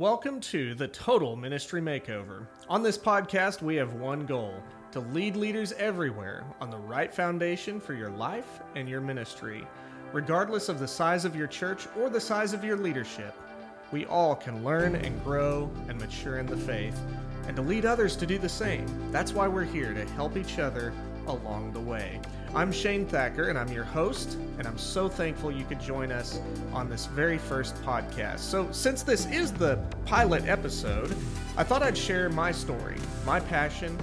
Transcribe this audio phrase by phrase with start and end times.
[0.00, 2.46] Welcome to the Total Ministry Makeover.
[2.70, 4.54] On this podcast, we have one goal
[4.92, 9.66] to lead leaders everywhere on the right foundation for your life and your ministry.
[10.14, 13.34] Regardless of the size of your church or the size of your leadership,
[13.92, 16.98] we all can learn and grow and mature in the faith,
[17.46, 18.86] and to lead others to do the same.
[19.12, 20.94] That's why we're here to help each other
[21.30, 22.20] along the way.
[22.54, 26.40] I'm Shane Thacker, and I'm your host, and I'm so thankful you could join us
[26.72, 28.40] on this very first podcast.
[28.40, 31.16] So, since this is the pilot episode,
[31.56, 33.96] I thought I'd share my story, my passion,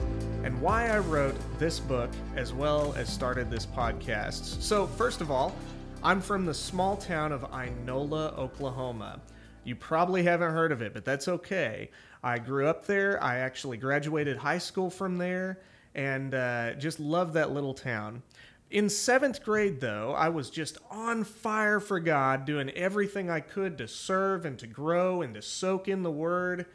[0.45, 4.61] and why I wrote this book as well as started this podcast.
[4.61, 5.53] So, first of all,
[6.01, 9.19] I'm from the small town of Inola, Oklahoma.
[9.65, 11.89] You probably haven't heard of it, but that's okay.
[12.23, 13.21] I grew up there.
[13.21, 15.59] I actually graduated high school from there
[15.97, 18.21] and uh, just love that little town.
[18.69, 23.77] In seventh grade, though, I was just on fire for God, doing everything I could
[23.79, 26.67] to serve and to grow and to soak in the Word.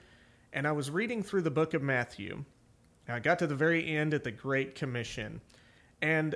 [0.52, 2.44] And I was reading through the book of Matthew.
[3.08, 5.40] I got to the very end at the Great Commission.
[6.00, 6.34] And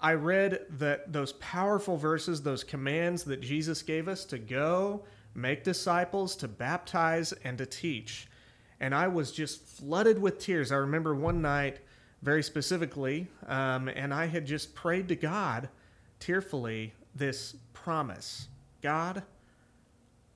[0.00, 5.04] I read that those powerful verses, those commands that Jesus gave us to go,
[5.34, 8.28] make disciples, to baptize, and to teach.
[8.80, 10.72] And I was just flooded with tears.
[10.72, 11.80] I remember one night
[12.22, 15.68] very specifically, um, and I had just prayed to God
[16.18, 18.48] tearfully this promise
[18.82, 19.22] God,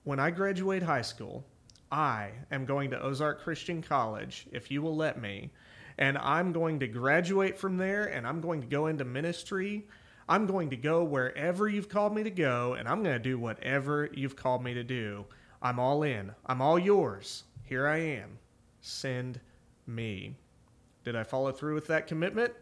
[0.04, 1.44] when I graduate high school,
[1.90, 5.50] I am going to Ozark Christian College, if you will let me,
[5.98, 9.86] and I'm going to graduate from there and I'm going to go into ministry.
[10.28, 13.38] I'm going to go wherever you've called me to go, and I'm going to do
[13.38, 15.26] whatever you've called me to do.
[15.60, 16.32] I'm all in.
[16.46, 17.44] I'm all yours.
[17.62, 18.38] Here I am.
[18.80, 19.38] Send
[19.86, 20.34] me.
[21.04, 22.52] Did I follow through with that commitment?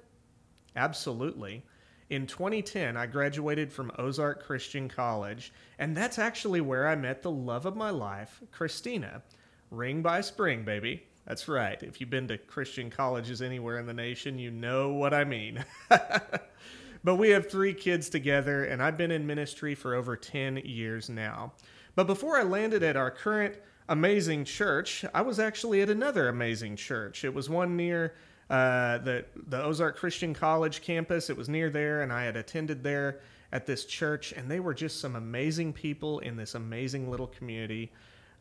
[0.75, 1.62] Absolutely.
[2.11, 7.31] In 2010, I graduated from Ozark Christian College, and that's actually where I met the
[7.31, 9.22] love of my life, Christina.
[9.71, 11.05] Ring by spring, baby.
[11.27, 11.81] That's right.
[11.83, 15.65] If you've been to Christian colleges anywhere in the nation, you know what I mean.
[15.89, 21.09] but we have three kids together, and I've been in ministry for over 10 years
[21.09, 21.53] now.
[21.95, 23.55] But before I landed at our current
[23.89, 27.25] amazing church, I was actually at another amazing church.
[27.25, 28.15] It was one near
[28.50, 31.30] uh, the the Ozark Christian College campus.
[31.30, 33.20] It was near there, and I had attended there
[33.53, 37.92] at this church, and they were just some amazing people in this amazing little community.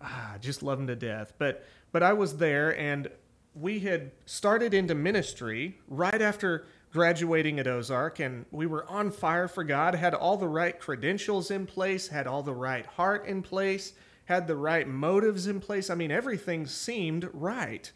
[0.01, 1.33] Ah, just love them to death.
[1.37, 3.09] But but I was there, and
[3.53, 9.47] we had started into ministry right after graduating at Ozark, and we were on fire
[9.47, 9.95] for God.
[9.95, 13.93] Had all the right credentials in place, had all the right heart in place,
[14.25, 15.89] had the right motives in place.
[15.89, 17.91] I mean, everything seemed right.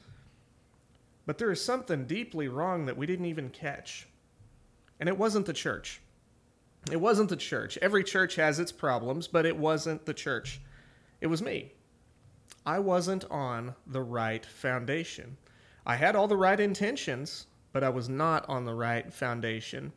[1.26, 4.08] But there is something deeply wrong that we didn't even catch.
[5.00, 6.02] And it wasn't the church.
[6.92, 7.78] It wasn't the church.
[7.82, 10.62] Every church has its problems, but it wasn't the church.
[11.20, 11.72] It was me.
[12.66, 15.38] I wasn't on the right foundation.
[15.86, 19.92] I had all the right intentions, but I was not on the right foundation.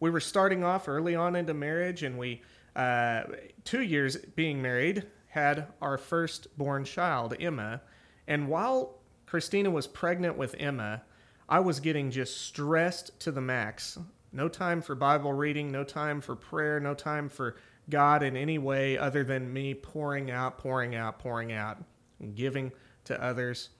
[0.00, 2.42] We were starting off early on into marriage, and we,
[2.74, 3.24] uh,
[3.64, 7.80] two years being married, had our first-born child, Emma.
[8.26, 8.98] And while
[9.34, 11.02] Christina was pregnant with Emma,
[11.48, 13.98] I was getting just stressed to the max.
[14.30, 17.56] No time for Bible reading, no time for prayer, no time for
[17.90, 21.78] God in any way other than me pouring out, pouring out, pouring out,
[22.20, 22.70] and giving
[23.06, 23.70] to others.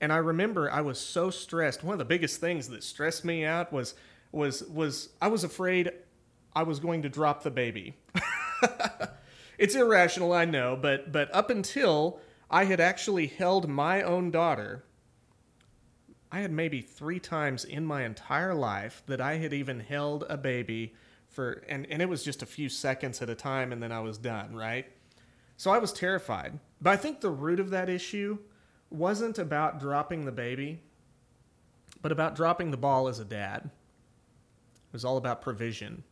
[0.00, 1.84] And I remember I was so stressed.
[1.84, 3.94] One of the biggest things that stressed me out was
[4.32, 5.92] was was I was afraid
[6.52, 7.94] I was going to drop the baby.
[9.56, 12.18] it's irrational, I know, but but up until
[12.50, 14.84] I had actually held my own daughter.
[16.30, 20.36] I had maybe three times in my entire life that I had even held a
[20.36, 20.94] baby
[21.28, 24.00] for, and, and it was just a few seconds at a time, and then I
[24.00, 24.86] was done, right?
[25.56, 26.58] So I was terrified.
[26.80, 28.38] But I think the root of that issue
[28.90, 30.80] wasn't about dropping the baby,
[32.02, 33.62] but about dropping the ball as a dad.
[33.64, 36.04] It was all about provision.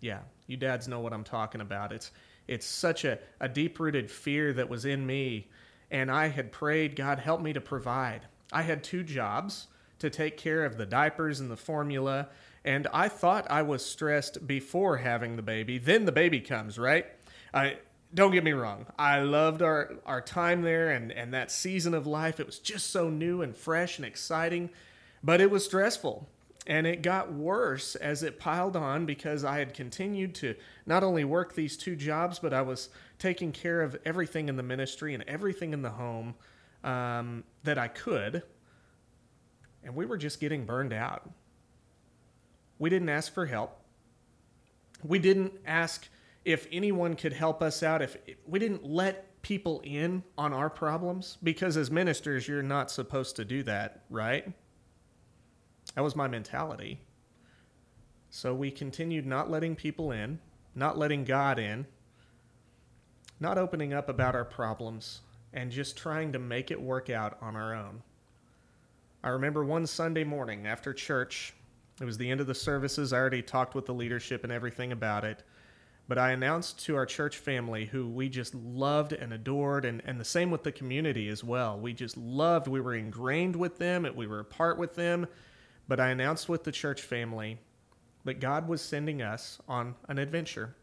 [0.00, 1.92] Yeah, you dads know what I'm talking about.
[1.92, 2.10] It's
[2.46, 5.48] it's such a, a deep rooted fear that was in me.
[5.90, 8.22] And I had prayed, God, help me to provide.
[8.52, 9.68] I had two jobs
[9.98, 12.28] to take care of the diapers and the formula.
[12.64, 15.78] And I thought I was stressed before having the baby.
[15.78, 17.06] Then the baby comes, right?
[17.52, 17.78] I,
[18.14, 18.86] don't get me wrong.
[18.98, 22.38] I loved our, our time there and, and that season of life.
[22.38, 24.70] It was just so new and fresh and exciting,
[25.22, 26.28] but it was stressful.
[26.66, 30.54] And it got worse as it piled on because I had continued to
[30.86, 32.88] not only work these two jobs, but I was
[33.18, 36.34] taking care of everything in the ministry and everything in the home
[36.82, 38.42] um, that I could.
[39.82, 41.28] And we were just getting burned out.
[42.78, 43.78] We didn't ask for help.
[45.02, 46.08] We didn't ask
[46.44, 48.00] if anyone could help us out.
[48.00, 53.36] If we didn't let people in on our problems because as ministers, you're not supposed
[53.36, 54.50] to do that, right?
[55.94, 57.00] That was my mentality.
[58.30, 60.40] So we continued not letting people in,
[60.74, 61.86] not letting God in,
[63.38, 65.20] not opening up about our problems,
[65.52, 68.02] and just trying to make it work out on our own.
[69.22, 71.54] I remember one Sunday morning after church,
[72.00, 73.12] it was the end of the services.
[73.12, 75.44] I already talked with the leadership and everything about it.
[76.06, 80.20] But I announced to our church family, who we just loved and adored, and, and
[80.20, 81.78] the same with the community as well.
[81.78, 85.26] We just loved, we were ingrained with them, we were a part with them.
[85.86, 87.58] But I announced with the church family
[88.24, 90.74] that God was sending us on an adventure.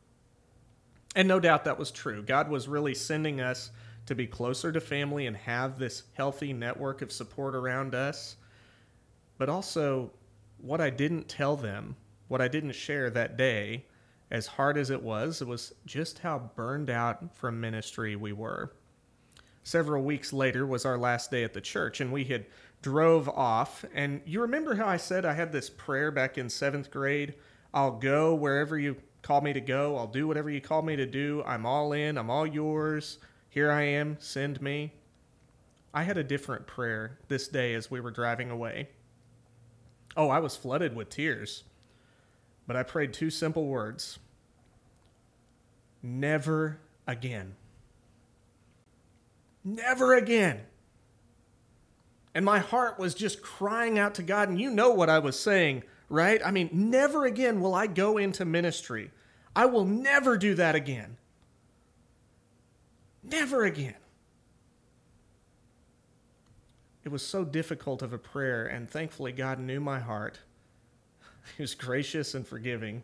[1.15, 2.21] And no doubt that was true.
[2.23, 3.71] God was really sending us
[4.05, 8.35] to be closer to family and have this healthy network of support around us.
[9.37, 10.11] But also,
[10.59, 11.95] what I didn't tell them,
[12.27, 13.85] what I didn't share that day,
[14.29, 18.71] as hard as it was, it was just how burned out from ministry we were.
[19.63, 22.45] Several weeks later was our last day at the church, and we had
[22.81, 23.85] drove off.
[23.93, 27.35] And you remember how I said I had this prayer back in seventh grade?
[27.73, 29.97] I'll go wherever you call me to go.
[29.97, 31.43] I'll do whatever you call me to do.
[31.45, 32.17] I'm all in.
[32.17, 33.19] I'm all yours.
[33.49, 34.17] Here I am.
[34.19, 34.93] Send me.
[35.93, 38.89] I had a different prayer this day as we were driving away.
[40.17, 41.63] Oh, I was flooded with tears.
[42.65, 44.19] But I prayed two simple words
[46.03, 47.55] Never again.
[49.63, 50.61] Never again.
[52.33, 54.49] And my heart was just crying out to God.
[54.49, 56.41] And you know what I was saying, right?
[56.43, 59.11] I mean, never again will I go into ministry.
[59.55, 61.17] I will never do that again.
[63.23, 63.95] Never again.
[67.03, 70.39] It was so difficult of a prayer, and thankfully, God knew my heart.
[71.57, 73.01] He was gracious and forgiving,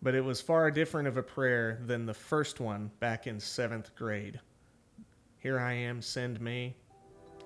[0.00, 3.96] but it was far different of a prayer than the first one back in seventh
[3.96, 4.38] grade.
[5.40, 6.74] Here I am, send me.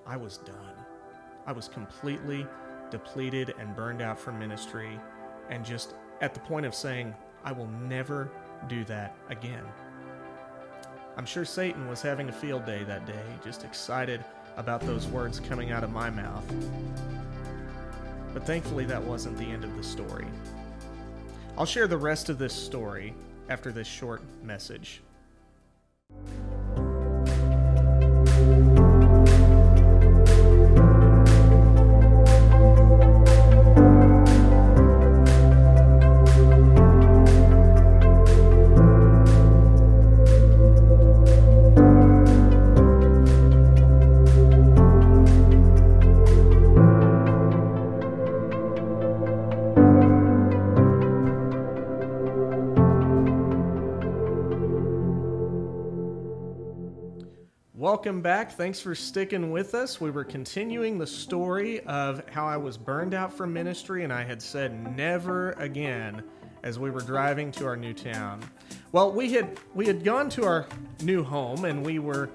[0.07, 0.75] I was done.
[1.45, 2.47] I was completely
[2.89, 4.99] depleted and burned out from ministry,
[5.49, 7.13] and just at the point of saying,
[7.43, 8.31] I will never
[8.67, 9.63] do that again.
[11.17, 14.25] I'm sure Satan was having a field day that day, just excited
[14.57, 16.45] about those words coming out of my mouth.
[18.33, 20.25] But thankfully, that wasn't the end of the story.
[21.59, 23.13] I'll share the rest of this story
[23.49, 25.03] after this short message.
[58.03, 58.51] Welcome back.
[58.51, 60.01] Thanks for sticking with us.
[60.01, 64.25] We were continuing the story of how I was burned out from ministry and I
[64.25, 66.21] had said never again
[66.63, 68.43] as we were driving to our new town.
[68.91, 70.67] Well, we had we had gone to our
[71.01, 72.29] new home and we were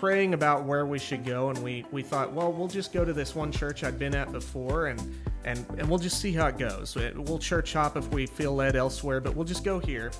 [0.00, 3.14] praying about where we should go and we we thought, well, we'll just go to
[3.14, 5.00] this one church I'd been at before and
[5.46, 6.94] and and we'll just see how it goes.
[6.94, 10.10] We'll church hop if we feel led elsewhere, but we'll just go here.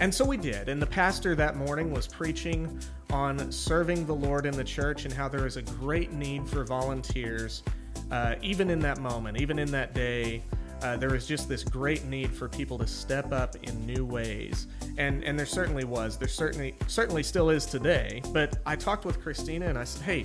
[0.00, 0.68] And so we did.
[0.68, 2.80] And the pastor that morning was preaching
[3.12, 6.64] on serving the Lord in the church and how there is a great need for
[6.64, 7.62] volunteers,
[8.10, 10.42] uh, even in that moment, even in that day.
[10.82, 14.66] Uh, there was just this great need for people to step up in new ways,
[14.98, 16.16] and and there certainly was.
[16.16, 18.20] There certainly certainly still is today.
[18.32, 20.24] But I talked with Christina and I said, hey,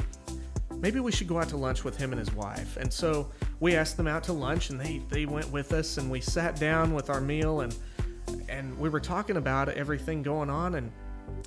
[0.80, 2.76] maybe we should go out to lunch with him and his wife.
[2.78, 3.30] And so
[3.60, 6.60] we asked them out to lunch, and they they went with us, and we sat
[6.60, 7.76] down with our meal and
[8.50, 10.92] and we were talking about everything going on and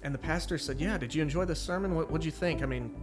[0.03, 1.95] and the pastor said yeah did you enjoy the sermon?
[1.95, 2.63] What would you think?
[2.63, 2.95] I mean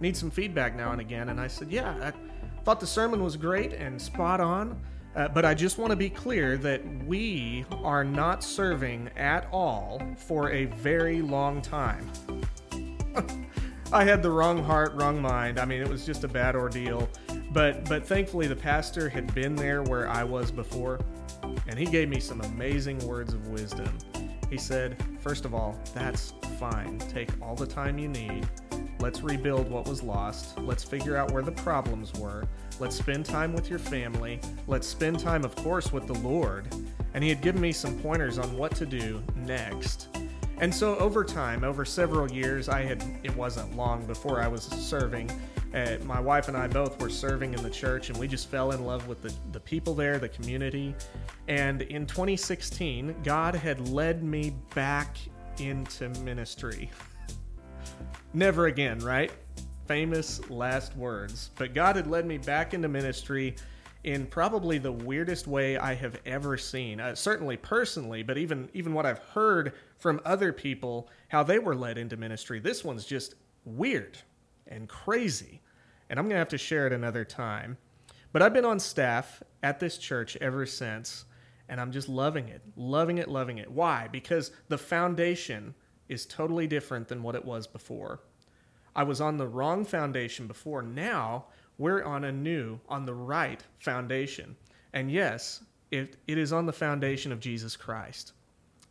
[0.00, 1.28] need some feedback now and again.
[1.28, 4.80] And i said yeah i thought the sermon was great and spot on
[5.16, 10.00] uh, but i just want to be clear that we are not serving at all
[10.16, 12.06] for a very long time.
[13.92, 15.58] I had the wrong heart wrong mind.
[15.58, 17.08] I mean it was just a bad ordeal.
[17.52, 21.00] But but thankfully the pastor had been there where i was before
[21.66, 23.96] and he gave me some amazing words of wisdom.
[24.50, 26.98] He said, First of all, that's fine.
[26.98, 28.48] Take all the time you need.
[29.00, 30.58] Let's rebuild what was lost.
[30.58, 32.44] Let's figure out where the problems were.
[32.80, 34.40] Let's spend time with your family.
[34.66, 36.66] Let's spend time, of course, with the Lord.
[37.14, 40.08] And he had given me some pointers on what to do next.
[40.60, 44.64] And so over time, over several years, I had, it wasn't long before I was
[44.64, 45.30] serving,
[45.74, 48.72] uh, my wife and I both were serving in the church, and we just fell
[48.72, 50.94] in love with the, the people there, the community.
[51.46, 55.18] And in 2016, God had led me back
[55.58, 56.90] into ministry.
[58.34, 59.30] Never again, right?
[59.86, 61.50] Famous last words.
[61.56, 63.56] But God had led me back into ministry
[64.04, 67.00] in probably the weirdest way I have ever seen.
[67.00, 71.74] Uh, certainly personally, but even even what I've heard from other people how they were
[71.74, 72.60] led into ministry.
[72.60, 73.34] This one's just
[73.64, 74.18] weird
[74.68, 75.60] and crazy.
[76.08, 77.76] And I'm going to have to share it another time.
[78.32, 81.24] But I've been on staff at this church ever since,
[81.68, 82.62] and I'm just loving it.
[82.76, 83.70] Loving it, loving it.
[83.70, 84.08] Why?
[84.10, 85.74] Because the foundation
[86.08, 88.20] is totally different than what it was before.
[88.94, 90.82] I was on the wrong foundation before.
[90.82, 91.46] Now
[91.78, 94.56] we're on a new, on the right foundation.
[94.92, 98.32] And yes, it, it is on the foundation of Jesus Christ.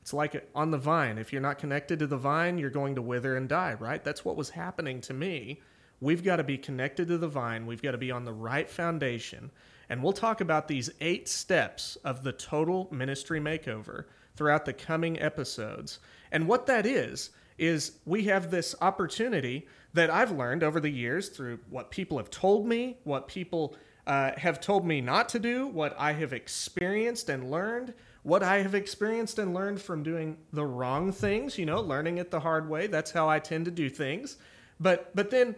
[0.07, 1.17] It's like on the vine.
[1.17, 4.01] If you're not connected to the vine, you're going to wither and die, right?
[4.01, 5.59] That's what was happening to me.
[5.99, 7.65] We've got to be connected to the vine.
[7.65, 9.51] We've got to be on the right foundation.
[9.89, 14.05] And we'll talk about these eight steps of the total ministry makeover
[14.37, 15.99] throughout the coming episodes.
[16.31, 21.27] And what that is, is we have this opportunity that I've learned over the years
[21.27, 25.67] through what people have told me, what people uh, have told me not to do,
[25.67, 27.93] what I have experienced and learned,
[28.27, 32.29] what I have experienced and learned from doing the wrong things, you know, learning it
[32.29, 32.87] the hard way.
[32.87, 34.35] That's how I tend to do things.
[34.81, 35.55] But but then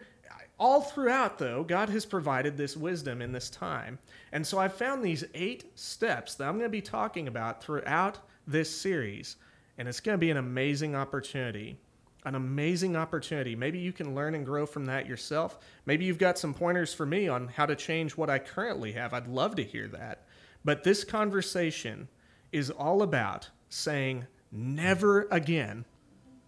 [0.60, 3.98] all throughout though, God has provided this wisdom in this time.
[4.34, 8.20] And so I've found these eight steps that I'm going to be talking about throughout
[8.46, 9.38] this series.
[9.80, 11.80] And it's going to be an amazing opportunity
[12.26, 13.56] an amazing opportunity.
[13.56, 15.58] Maybe you can learn and grow from that yourself.
[15.86, 19.14] Maybe you've got some pointers for me on how to change what I currently have.
[19.14, 20.26] I'd love to hear that.
[20.66, 22.10] But this conversation
[22.52, 25.86] is all about saying never again,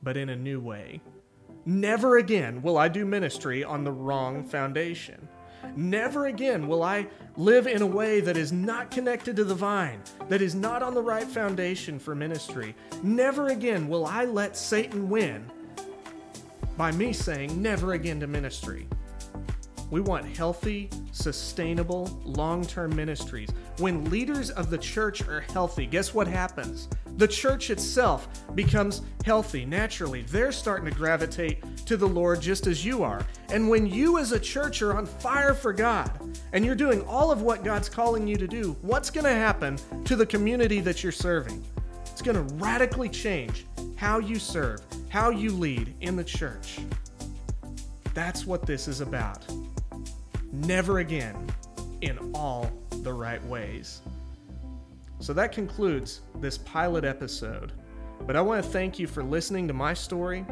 [0.01, 1.01] but in a new way.
[1.65, 5.27] Never again will I do ministry on the wrong foundation.
[5.75, 10.01] Never again will I live in a way that is not connected to the vine,
[10.27, 12.75] that is not on the right foundation for ministry.
[13.03, 15.50] Never again will I let Satan win
[16.77, 18.88] by me saying never again to ministry.
[19.91, 23.50] We want healthy, sustainable, long term ministries.
[23.77, 26.88] When leaders of the church are healthy, guess what happens?
[27.17, 30.21] The church itself becomes healthy naturally.
[30.21, 33.27] They're starting to gravitate to the Lord just as you are.
[33.50, 36.10] And when you as a church are on fire for God
[36.53, 39.77] and you're doing all of what God's calling you to do, what's going to happen
[40.05, 41.62] to the community that you're serving?
[42.05, 43.65] It's going to radically change
[43.98, 44.79] how you serve,
[45.10, 46.79] how you lead in the church.
[48.13, 49.45] That's what this is about.
[50.65, 51.48] Never again
[52.01, 54.01] in all the right ways.
[55.20, 57.72] So that concludes this pilot episode.
[58.27, 60.46] But I want to thank you for listening to my story,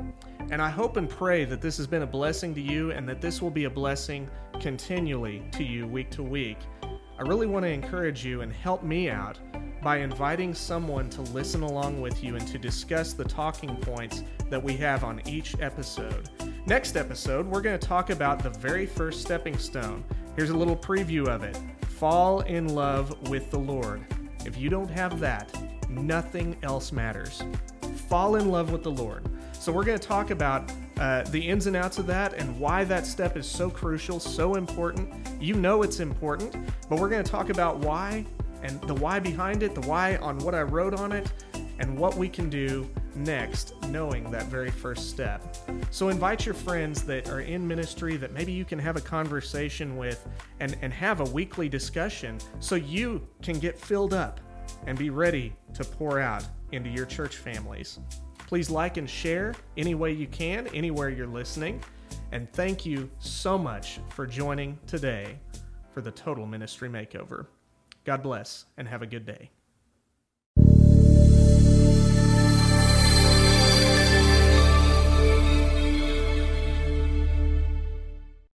[0.50, 3.22] and I hope and pray that this has been a blessing to you and that
[3.22, 4.28] this will be a blessing
[4.60, 6.58] continually to you week to week.
[6.84, 9.38] I really want to encourage you and help me out
[9.84, 14.64] by inviting someone to listen along with you and to discuss the talking points that
[14.64, 16.30] we have on each episode.
[16.70, 20.04] Next episode, we're going to talk about the very first stepping stone.
[20.36, 21.58] Here's a little preview of it
[21.88, 24.06] Fall in love with the Lord.
[24.46, 25.52] If you don't have that,
[25.90, 27.42] nothing else matters.
[28.08, 29.28] Fall in love with the Lord.
[29.52, 32.84] So, we're going to talk about uh, the ins and outs of that and why
[32.84, 35.12] that step is so crucial, so important.
[35.42, 36.56] You know it's important,
[36.88, 38.28] but we're going to talk about why
[38.62, 41.32] and the why behind it, the why on what I wrote on it,
[41.80, 45.58] and what we can do next, knowing that very first step.
[45.92, 49.98] So invite your friends that are in ministry that maybe you can have a conversation
[49.98, 50.28] with
[50.60, 54.40] and, and have a weekly discussion so you can get filled up
[54.88, 58.00] and be ready to pour out into your church families.
[58.48, 61.82] Please like and share any way you can, anywhere you're listening.
[62.32, 65.38] And thank you so much for joining today
[65.94, 67.48] for the Total Ministry Makeover.
[68.06, 69.52] God bless and have a good day.